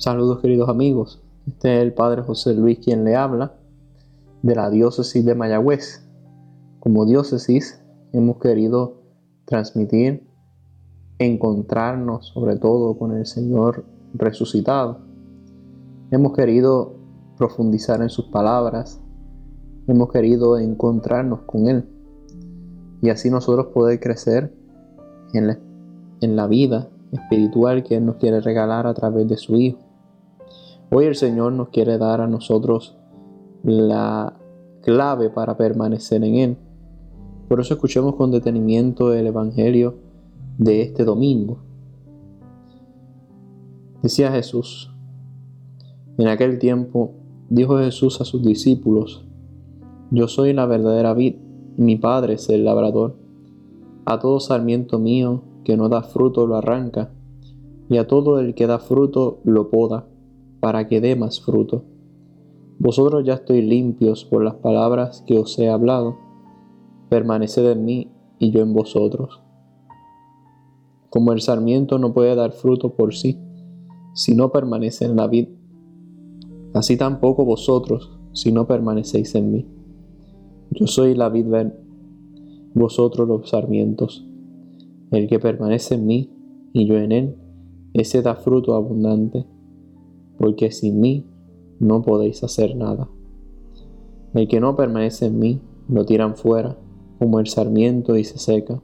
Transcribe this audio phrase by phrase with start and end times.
[0.00, 3.58] Saludos queridos amigos, este es el Padre José Luis quien le habla
[4.40, 6.08] de la diócesis de Mayagüez.
[6.78, 7.84] Como diócesis
[8.14, 9.02] hemos querido
[9.44, 10.26] transmitir,
[11.18, 13.84] encontrarnos sobre todo con el Señor
[14.14, 15.00] resucitado.
[16.10, 16.94] Hemos querido
[17.36, 19.02] profundizar en sus palabras,
[19.86, 21.86] hemos querido encontrarnos con Él
[23.02, 24.50] y así nosotros poder crecer
[25.34, 25.58] en la,
[26.22, 29.89] en la vida espiritual que Él nos quiere regalar a través de su Hijo.
[30.92, 32.96] Hoy el Señor nos quiere dar a nosotros
[33.62, 34.36] la
[34.82, 36.56] clave para permanecer en Él.
[37.48, 39.98] Por eso escuchemos con detenimiento el Evangelio
[40.58, 41.58] de este domingo.
[44.02, 44.92] Decía Jesús,
[46.18, 47.12] en aquel tiempo
[47.48, 49.24] dijo Jesús a sus discípulos,
[50.10, 51.36] yo soy la verdadera vid,
[51.76, 53.14] mi Padre es el labrador.
[54.06, 57.12] A todo sarmiento mío que no da fruto lo arranca,
[57.88, 60.09] y a todo el que da fruto lo poda
[60.60, 61.84] para que dé más fruto.
[62.78, 66.16] Vosotros ya estoy limpios por las palabras que os he hablado.
[67.08, 69.42] Permaneced en mí y yo en vosotros.
[71.10, 73.38] Como el sarmiento no puede dar fruto por sí,
[74.14, 75.48] si no permanece en la vid,
[76.72, 79.66] así tampoco vosotros, si no permanecéis en mí.
[80.70, 81.46] Yo soy la vid,
[82.74, 84.26] vosotros los sarmientos.
[85.10, 86.30] El que permanece en mí
[86.72, 87.36] y yo en él,
[87.92, 89.44] ese da fruto abundante
[90.40, 91.26] porque sin mí
[91.78, 93.10] no podéis hacer nada.
[94.32, 96.78] El que no permanece en mí, lo tiran fuera,
[97.18, 98.82] como el sarmiento y se seca.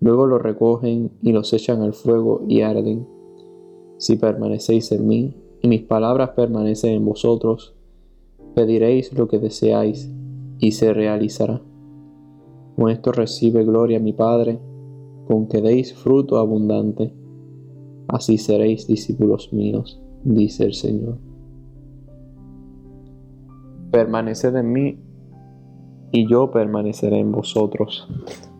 [0.00, 3.06] Luego lo recogen y los echan al fuego y arden.
[3.98, 7.74] Si permanecéis en mí y mis palabras permanecen en vosotros,
[8.54, 10.10] pediréis lo que deseáis
[10.58, 11.60] y se realizará.
[12.76, 14.58] Con esto recibe gloria mi Padre,
[15.28, 17.12] con que deis fruto abundante.
[18.08, 21.18] Así seréis discípulos míos dice el Señor.
[23.92, 24.98] Permaneced en mí
[26.10, 28.08] y yo permaneceré en vosotros,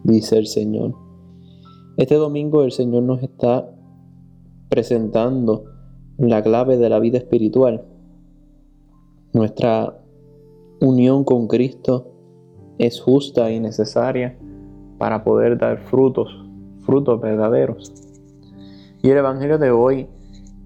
[0.05, 0.95] dice el Señor.
[1.97, 3.69] Este domingo el Señor nos está
[4.69, 5.65] presentando
[6.19, 7.85] la clave de la vida espiritual.
[9.33, 9.99] Nuestra
[10.81, 12.13] unión con Cristo
[12.79, 14.39] es justa y necesaria
[14.99, 16.29] para poder dar frutos,
[16.81, 17.93] frutos verdaderos.
[19.03, 20.09] Y el Evangelio de hoy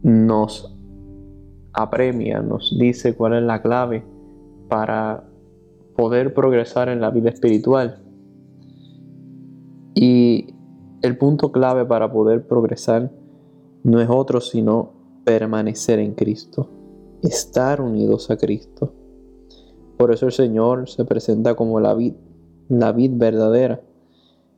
[0.02, 0.76] nos
[1.72, 4.04] apremia, nos dice cuál es la clave
[4.68, 5.24] para
[5.96, 8.02] poder progresar en la vida espiritual.
[9.94, 10.54] Y
[11.02, 13.10] el punto clave para poder progresar
[13.82, 14.92] no es otro sino
[15.24, 16.68] permanecer en Cristo,
[17.22, 18.92] estar unidos a Cristo.
[19.96, 22.14] Por eso el Señor se presenta como la vid,
[22.68, 23.82] la vid verdadera,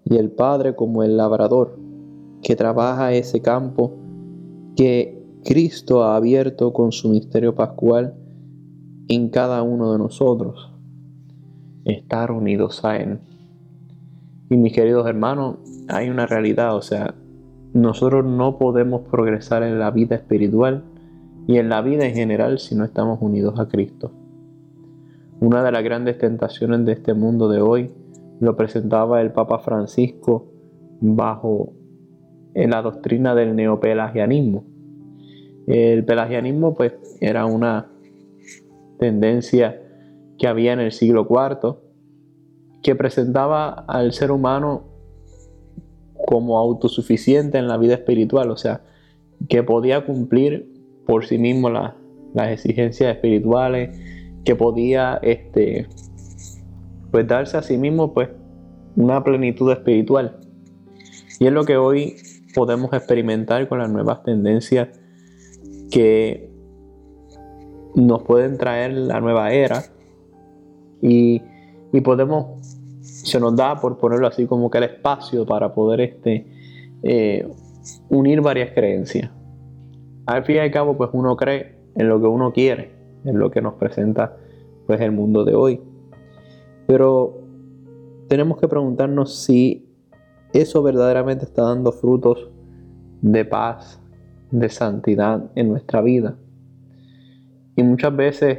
[0.05, 1.79] y el Padre como el labrador,
[2.43, 3.93] que trabaja ese campo
[4.77, 8.15] que Cristo ha abierto con su misterio pascual
[9.09, 10.73] en cada uno de nosotros.
[11.85, 13.19] Estar unidos a Él.
[14.51, 15.57] Y mis queridos hermanos,
[15.89, 17.15] hay una realidad, o sea,
[17.73, 20.85] nosotros no podemos progresar en la vida espiritual
[21.49, 24.13] y en la vida en general si no estamos unidos a Cristo.
[25.41, 27.91] Una de las grandes tentaciones de este mundo de hoy
[28.39, 30.53] lo presentaba el Papa Francisco
[31.01, 31.73] bajo
[32.55, 34.72] la doctrina del neopelagianismo
[35.67, 37.91] el pelagianismo pues era una
[38.99, 39.81] tendencia
[40.39, 41.77] que había en el siglo IV
[42.83, 44.85] que presentaba al ser humano
[46.27, 48.83] como autosuficiente en la vida espiritual, o sea,
[49.49, 50.73] que podía cumplir
[51.07, 51.95] por sí mismo las
[52.51, 53.99] exigencias espirituales,
[54.45, 55.87] que podía este,
[57.11, 58.29] pues darse a sí mismo pues
[58.97, 60.39] una plenitud espiritual.
[61.39, 62.17] Y es lo que hoy
[62.55, 64.89] podemos experimentar con las nuevas tendencias
[65.93, 66.51] que
[67.95, 69.85] nos pueden traer la nueva era
[71.03, 71.43] y,
[72.03, 72.61] podemos,
[73.03, 76.47] se nos da por ponerlo así como que el espacio para poder este,
[77.03, 77.47] eh,
[78.09, 79.31] unir varias creencias.
[80.25, 82.93] Al fin y al cabo, pues uno cree en lo que uno quiere,
[83.25, 84.37] en lo que nos presenta
[84.87, 85.81] pues el mundo de hoy.
[86.87, 87.43] Pero
[88.29, 89.87] tenemos que preguntarnos si
[90.55, 92.49] eso verdaderamente está dando frutos
[93.21, 94.02] de paz,
[94.53, 96.37] de santidad en nuestra vida.
[97.75, 98.59] Y muchas veces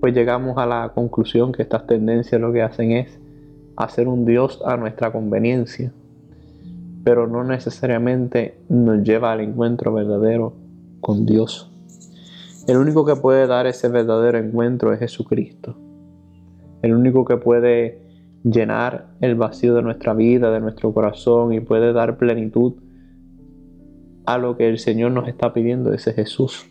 [0.00, 3.20] pues llegamos a la conclusión que estas tendencias lo que hacen es
[3.76, 5.92] hacer un Dios a nuestra conveniencia,
[7.04, 10.54] pero no necesariamente nos lleva al encuentro verdadero
[11.00, 11.70] con Dios.
[12.66, 15.76] El único que puede dar ese verdadero encuentro es Jesucristo.
[16.82, 18.02] El único que puede
[18.44, 22.74] llenar el vacío de nuestra vida, de nuestro corazón y puede dar plenitud
[24.24, 26.66] a lo que el Señor nos está pidiendo, ese Jesús.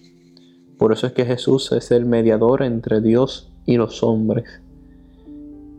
[0.78, 4.62] Por eso es que Jesús es el mediador entre Dios y los hombres.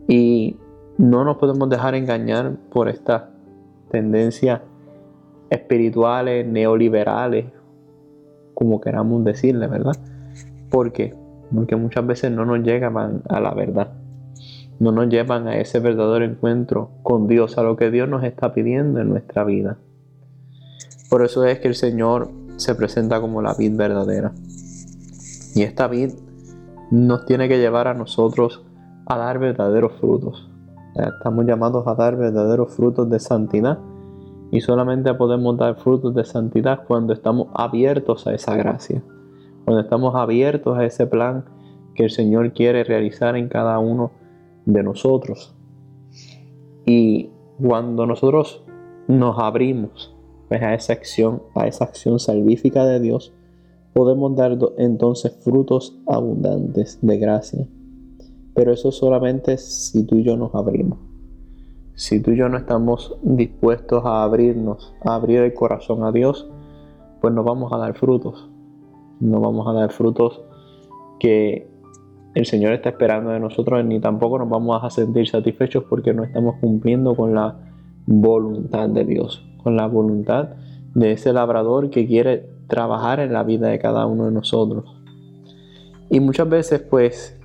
[0.07, 0.57] Y
[0.97, 3.23] no nos podemos dejar engañar por estas
[3.91, 4.61] tendencias
[5.49, 7.45] espirituales, neoliberales,
[8.53, 9.95] como queramos decirle, ¿verdad?
[10.69, 11.15] ¿Por qué?
[11.53, 13.93] Porque muchas veces no nos llegan a la verdad,
[14.79, 18.53] no nos llevan a ese verdadero encuentro con Dios, a lo que Dios nos está
[18.53, 19.77] pidiendo en nuestra vida.
[21.13, 24.33] Por eso es que el Señor se presenta como la vid verdadera.
[25.53, 26.09] Y esta vid
[26.89, 28.65] nos tiene que llevar a nosotros
[29.05, 30.49] a dar verdaderos frutos.
[30.95, 33.77] Estamos llamados a dar verdaderos frutos de santidad
[34.51, 39.03] y solamente podemos dar frutos de santidad cuando estamos abiertos a esa gracia,
[39.65, 41.45] cuando estamos abiertos a ese plan
[41.93, 44.13] que el Señor quiere realizar en cada uno
[44.65, 45.53] de nosotros.
[46.87, 47.29] Y
[47.61, 48.63] cuando nosotros
[49.07, 50.12] nos abrimos
[50.53, 53.33] pues, a esa acción, a esa acción salvífica de Dios,
[53.91, 57.67] podemos dar entonces frutos abundantes de gracia.
[58.53, 60.99] Pero eso solamente si tú y yo nos abrimos.
[61.95, 66.47] Si tú y yo no estamos dispuestos a abrirnos, a abrir el corazón a Dios,
[67.19, 68.47] pues no vamos a dar frutos.
[69.19, 70.39] No vamos a dar frutos
[71.19, 71.67] que
[72.35, 76.23] el Señor está esperando de nosotros, ni tampoco nos vamos a sentir satisfechos porque no
[76.23, 77.72] estamos cumpliendo con la
[78.05, 80.49] voluntad de Dios, con la voluntad
[80.93, 84.85] de ese labrador que quiere trabajar en la vida de cada uno de nosotros.
[86.09, 87.39] Y muchas veces, pues,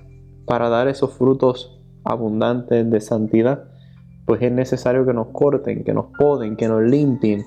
[0.46, 3.64] para dar esos frutos abundantes de santidad,
[4.26, 7.44] pues es necesario que nos corten, que nos poden, que nos limpien.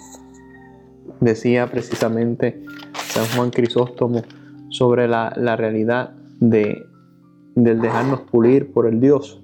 [1.19, 4.23] Decía precisamente San Juan Crisóstomo
[4.69, 6.83] sobre la, la realidad de,
[7.55, 9.43] del dejarnos pulir por el Dios.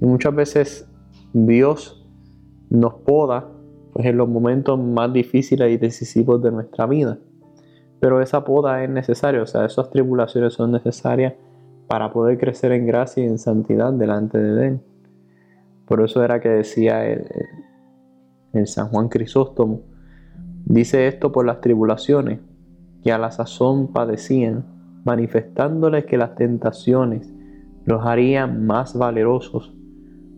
[0.00, 0.88] Y muchas veces
[1.32, 2.01] Dios
[2.72, 3.48] nos poda
[3.92, 7.18] pues en los momentos más difíciles y decisivos de nuestra vida.
[8.00, 11.34] Pero esa poda es necesaria, o sea, esas tribulaciones son necesarias
[11.86, 14.80] para poder crecer en gracia y en santidad delante de Él.
[15.84, 17.26] Por eso era que decía el,
[18.54, 19.82] el San Juan Crisóstomo,
[20.64, 22.40] dice esto por las tribulaciones
[23.04, 24.64] que a la sazón padecían,
[25.04, 27.30] manifestándoles que las tentaciones
[27.84, 29.74] los harían más valerosos,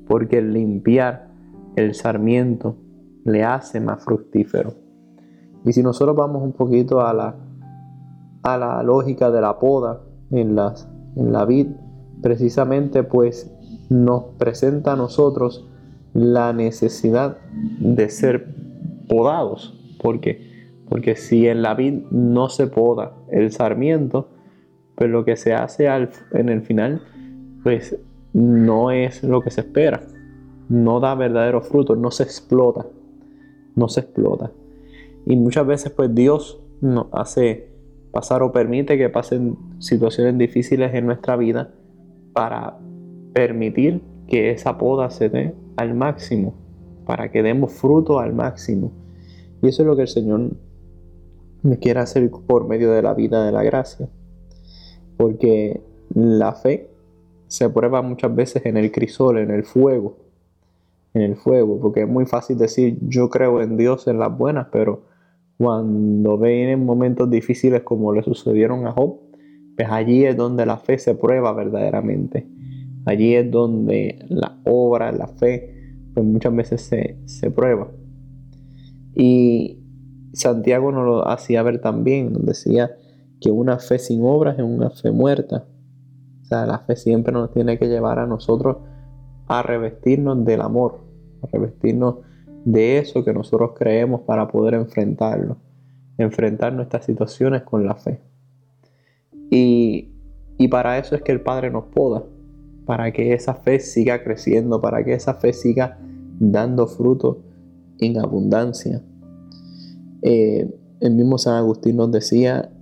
[0.09, 1.34] porque el limpiar
[1.77, 2.77] el sarmiento
[3.25, 4.75] le hace más fructífero.
[5.65, 7.37] Y si nosotros vamos un poquito a la
[8.45, 10.87] a la lógica de la poda en, las,
[11.17, 11.69] en la vid,
[12.23, 13.51] precisamente pues
[13.89, 15.67] nos presenta a nosotros
[16.13, 17.39] la necesidad
[17.81, 18.55] de ser
[19.09, 19.81] podados.
[20.01, 24.29] porque Porque si en la vid no se poda el sarmiento,
[24.95, 27.01] pues lo que se hace al, en el final,
[27.63, 27.97] pues
[28.35, 30.03] no es lo que se espera.
[30.69, 32.87] No da verdadero fruto, no se explota.
[33.75, 34.51] No se explota.
[35.27, 37.69] Y muchas veces pues Dios nos hace
[38.13, 41.73] pasar o permite que pasen situaciones difíciles en nuestra vida
[42.33, 42.79] para
[43.33, 46.55] permitir que esa poda se dé al máximo,
[47.07, 48.93] para que demos fruto al máximo.
[49.63, 50.51] Y eso es lo que el Señor
[51.63, 54.09] me quiere hacer por medio de la vida de la gracia.
[55.17, 55.83] Porque
[56.15, 56.91] la fe
[57.49, 60.19] se prueba muchas veces en el crisol, en el fuego.
[61.15, 64.67] En el fuego, porque es muy fácil decir yo creo en Dios en las buenas,
[64.73, 65.05] pero
[65.57, 69.21] cuando vienen momentos difíciles como le sucedieron a Job,
[69.77, 72.47] pues allí es donde la fe se prueba verdaderamente.
[73.07, 77.89] Allí es donde la obra, la fe, pues muchas veces se, se prueba.
[79.15, 79.79] Y
[80.33, 82.97] Santiago nos lo hacía ver también, nos decía
[83.41, 85.67] que una fe sin obras es una fe muerta.
[86.43, 88.79] O sea, la fe siempre nos tiene que llevar a nosotros
[89.47, 91.04] a revestirnos del amor,
[91.53, 92.17] revestirnos
[92.65, 95.59] de eso que nosotros creemos para poder enfrentarlo,
[96.19, 98.21] enfrentar nuestras situaciones con la fe.
[99.51, 100.11] Y,
[100.71, 102.25] para eso es que el Padre nos poda,
[102.87, 105.99] para que esa fe siga creciendo, para que esa fe siga
[106.41, 107.43] dando fruto
[108.01, 109.03] en abundancia.
[110.23, 110.69] Eh,
[111.01, 112.73] el mismo San Agustín nos decía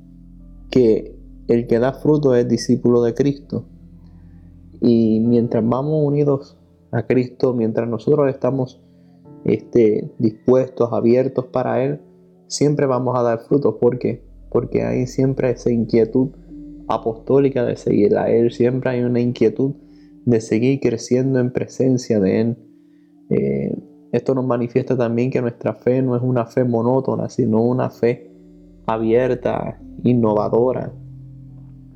[0.71, 1.17] que
[1.49, 3.65] el que da fruto es discípulo de Cristo.
[4.81, 6.57] Y mientras vamos unidos
[6.93, 8.81] a Cristo, mientras nosotros estamos
[9.45, 12.01] este, dispuestos, abiertos para Él,
[12.47, 13.77] siempre vamos a dar frutos.
[13.81, 14.23] ¿Por qué?
[14.51, 16.29] Porque hay siempre esa inquietud
[16.89, 19.75] apostólica de seguir a Él, siempre hay una inquietud
[20.25, 22.57] de seguir creciendo en presencia de Él.
[23.31, 23.75] Eh,
[24.13, 28.31] esto nos manifiesta también que nuestra fe no es una fe monótona, sino una fe
[28.87, 30.93] abierta, innovadora.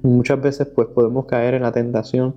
[0.03, 2.35] Muchas veces pues podemos caer en la tentación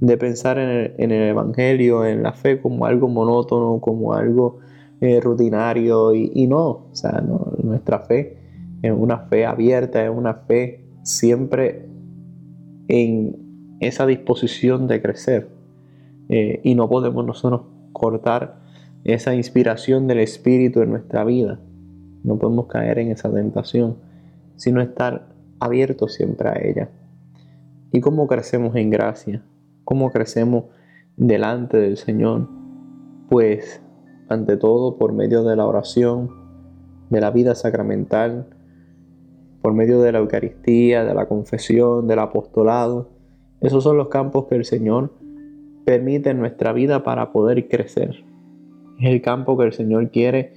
[0.00, 4.58] de pensar en el, Evangelio, en la fe como algo monótono, como algo
[5.00, 7.22] eh, rutinario y, no, o sea,
[7.62, 8.38] nuestra fe
[8.82, 11.88] es una fe abierta, es una fe siempre
[12.88, 15.48] en esa disposición de crecer.
[16.28, 18.60] Eh, y no podemos nosotros cortar
[19.04, 21.60] esa inspiración del Espíritu en nuestra vida.
[22.22, 23.96] No podemos caer en esa tentación,
[24.56, 25.28] sino estar
[25.60, 26.88] abiertos siempre a ella.
[27.92, 29.42] ¿Y cómo crecemos en gracia?
[29.84, 30.64] ¿Cómo crecemos
[31.16, 32.48] delante del Señor?
[33.28, 33.82] Pues
[34.28, 36.30] ante todo por medio de la oración,
[37.10, 38.48] de la vida sacramental,
[39.60, 43.10] por medio de la Eucaristía, de la confesión, del apostolado.
[43.60, 45.12] Esos son los campos que el Señor
[45.84, 48.24] permite en nuestra vida para poder crecer.
[49.00, 50.52] Es el campo que el Señor quiere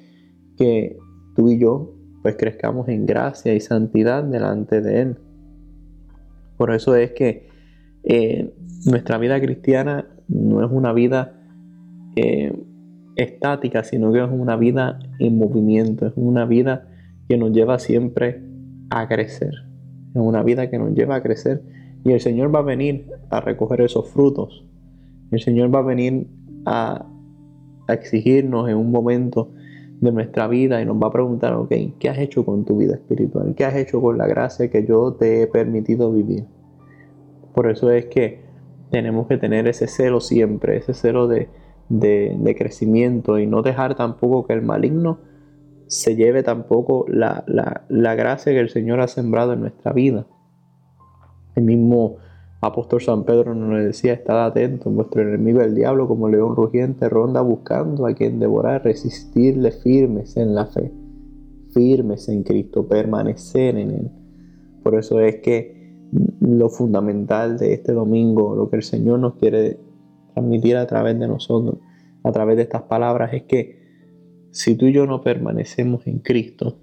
[0.58, 0.98] que
[1.36, 5.18] tú y yo pues crezcamos en gracia y santidad delante de Él.
[6.58, 7.48] Por eso es que
[8.04, 8.54] eh,
[8.88, 11.34] nuestra vida cristiana no es una vida
[12.16, 12.54] eh,
[13.18, 16.88] estática, sino que es una vida en movimiento, es una vida
[17.28, 18.42] que nos lleva siempre
[18.90, 19.54] a crecer,
[20.14, 21.62] es una vida que nos lleva a crecer
[22.06, 24.66] y el Señor va a venir a recoger esos frutos,
[25.32, 26.28] el Señor va a venir
[26.66, 27.06] a,
[27.90, 29.54] exigirnos en un momento
[30.02, 32.96] de nuestra vida y nos va a preguntar, ok, ¿qué has hecho con tu vida
[32.96, 33.56] espiritual?
[33.56, 36.44] ¿Qué has hecho con la gracia que yo te he permitido vivir?
[37.54, 38.47] Por eso es que
[38.90, 41.50] tenemos que tener ese celo siempre, ese celo de,
[41.90, 45.20] de, crecimiento y no dejar tampoco que el maligno
[45.88, 50.28] se lleve tampoco la, la, gracia que el Señor ha sembrado en nuestra vida.
[51.56, 52.18] El mismo
[52.60, 57.42] apóstol San Pedro nos decía, estad atentos, vuestro enemigo el diablo como león rugiente ronda
[57.42, 60.92] buscando a quien devorar, resistirle firmes en la fe,
[61.74, 64.12] firmes en Cristo, permanecer en Él.
[64.84, 65.77] Por eso es que
[66.12, 69.80] lo fundamental de este domingo, lo que el Señor nos quiere
[70.34, 71.78] transmitir a través de nosotros,
[72.24, 73.78] a través de estas palabras, es que
[74.52, 76.78] si tú y yo no permanecemos en Cristo,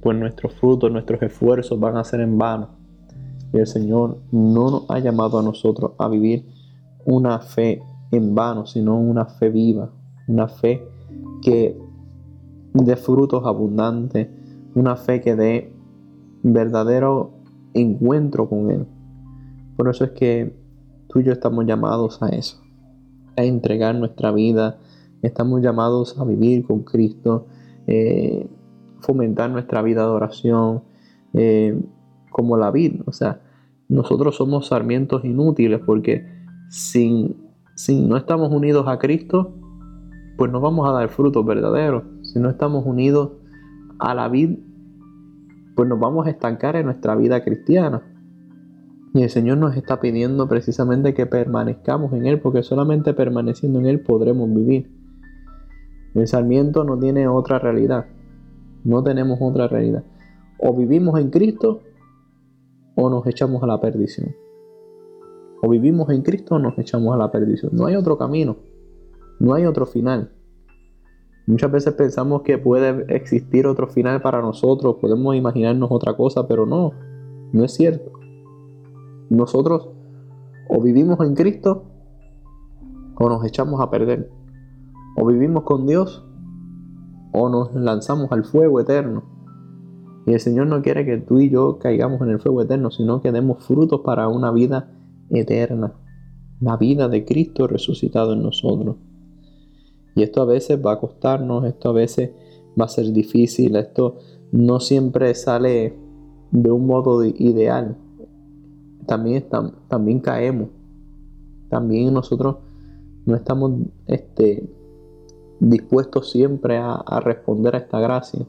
[0.00, 2.70] pues nuestros frutos, nuestros esfuerzos van a ser en vano.
[3.52, 6.46] Y el Señor no nos ha llamado a nosotros a vivir
[7.04, 7.82] una fe
[8.12, 9.90] en vano, sino una fe viva,
[10.28, 10.86] una fe
[11.42, 11.76] que
[12.72, 14.28] dé frutos abundantes,
[14.74, 15.72] una fe que dé
[16.42, 17.39] verdadero
[17.74, 18.86] encuentro con Él.
[19.76, 20.54] Por eso es que
[21.08, 22.60] tú y yo estamos llamados a eso,
[23.36, 24.78] a entregar nuestra vida,
[25.22, 27.46] estamos llamados a vivir con Cristo,
[27.86, 28.46] eh,
[29.00, 30.82] fomentar nuestra vida de oración,
[31.32, 31.80] eh,
[32.30, 33.02] como la vida.
[33.06, 33.40] O sea,
[33.88, 36.26] nosotros somos sarmientos inútiles porque
[36.68, 37.36] sin,
[37.74, 39.54] si no estamos unidos a Cristo,
[40.36, 42.04] pues no vamos a dar frutos verdaderos.
[42.22, 43.32] Si no estamos unidos
[43.98, 44.56] a la vida
[45.80, 48.02] pues nos vamos a estancar en nuestra vida cristiana.
[49.14, 53.86] Y el Señor nos está pidiendo precisamente que permanezcamos en Él, porque solamente permaneciendo en
[53.86, 54.92] Él podremos vivir.
[56.14, 58.04] El sarmiento no tiene otra realidad.
[58.84, 60.04] No tenemos otra realidad.
[60.58, 61.80] O vivimos en Cristo
[62.94, 64.36] o nos echamos a la perdición.
[65.62, 67.70] O vivimos en Cristo o nos echamos a la perdición.
[67.74, 68.58] No hay otro camino.
[69.38, 70.30] No hay otro final.
[71.50, 76.64] Muchas veces pensamos que puede existir otro final para nosotros, podemos imaginarnos otra cosa, pero
[76.64, 76.92] no,
[77.52, 78.12] no es cierto.
[79.30, 79.88] Nosotros
[80.68, 81.86] o vivimos en Cristo
[83.16, 84.30] o nos echamos a perder.
[85.16, 86.24] O vivimos con Dios
[87.32, 89.24] o nos lanzamos al fuego eterno.
[90.26, 93.20] Y el Señor no quiere que tú y yo caigamos en el fuego eterno, sino
[93.20, 94.92] que demos frutos para una vida
[95.30, 95.94] eterna.
[96.60, 98.98] La vida de Cristo resucitado en nosotros.
[100.14, 102.30] Y esto a veces va a costarnos, esto a veces
[102.78, 104.18] va a ser difícil, esto
[104.52, 105.96] no siempre sale
[106.50, 107.96] de un modo ideal.
[109.06, 109.46] También,
[109.88, 110.68] también caemos,
[111.68, 112.56] también nosotros
[113.26, 113.72] no estamos
[114.06, 114.68] este,
[115.60, 118.46] dispuestos siempre a, responder a esta gracia.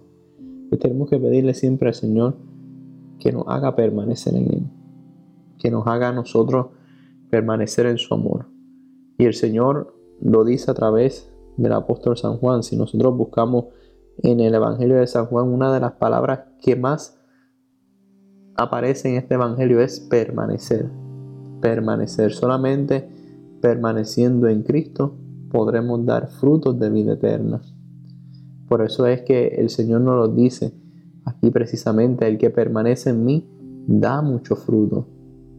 [0.69, 2.35] Pues tenemos que pedirle siempre al Señor
[3.19, 4.63] que nos haga permanecer en Él,
[5.59, 6.67] que nos haga a nosotros
[7.29, 8.47] permanecer en su amor.
[9.17, 12.63] Y el Señor lo dice a través del apóstol San Juan.
[12.63, 13.65] Si nosotros buscamos
[14.23, 17.19] en el Evangelio de San Juan, una de las palabras que más
[18.55, 20.89] aparece en este Evangelio es permanecer.
[21.61, 22.31] Permanecer.
[22.31, 23.09] Solamente
[23.61, 25.15] permaneciendo en Cristo
[25.51, 27.61] podremos dar frutos de vida eterna.
[28.67, 30.73] Por eso es que el Señor nos lo dice
[31.25, 33.47] aquí precisamente, el que permanece en mí
[33.87, 35.07] da mucho fruto,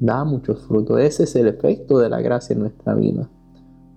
[0.00, 0.98] da mucho fruto.
[0.98, 3.28] Ese es el efecto de la gracia en nuestra vida.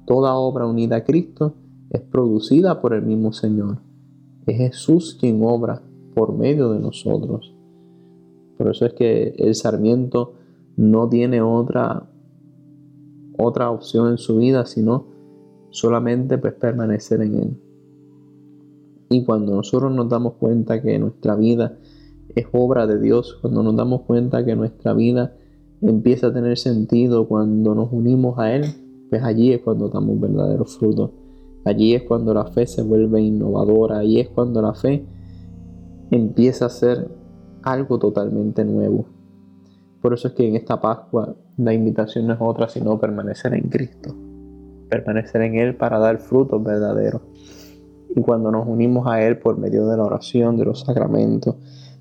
[0.06, 1.56] Toda obra unida a Cristo
[1.96, 3.78] es producida por el mismo Señor.
[4.46, 5.82] Es Jesús quien obra
[6.14, 7.56] por medio de nosotros.
[8.58, 10.34] Por eso es que el sarmiento
[10.76, 12.10] no tiene otra,
[13.38, 15.08] otra opción en su vida, sino
[15.70, 17.58] solamente pues, permanecer en Él.
[19.10, 21.78] Y cuando nosotros nos damos cuenta que nuestra vida
[22.36, 25.36] es obra de Dios, cuando nos damos cuenta que nuestra vida
[25.82, 28.66] empieza a tener sentido cuando nos unimos a Él,
[29.10, 31.12] pues allí es cuando damos verdaderos frutos.
[31.66, 35.04] Allí es cuando la fe se vuelve innovadora, allí es cuando la fe
[36.12, 37.10] empieza a ser
[37.64, 39.08] algo totalmente nuevo.
[40.00, 43.64] Por eso es que en esta Pascua la invitación no es otra sino permanecer en
[43.70, 44.16] Cristo,
[44.90, 47.24] permanecer en Él para dar frutos verdaderos.
[48.16, 51.56] Y cuando nos unimos a Él por medio de la oración, de los sacramentos,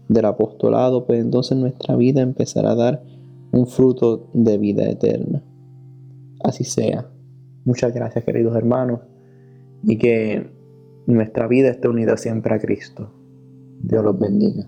[0.08, 3.02] del apostolado, pues entonces nuestra vida empezará a dar
[3.50, 5.42] un fruto de vida eterna.
[6.42, 7.08] Así sea.
[7.64, 9.00] Muchas gracias queridos hermanos
[9.86, 10.50] y que
[11.06, 13.12] nuestra vida esté unida siempre a Cristo.
[13.80, 14.66] Dios los bendiga.